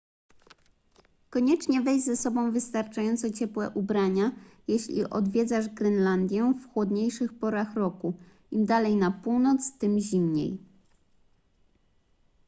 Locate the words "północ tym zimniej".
9.11-10.57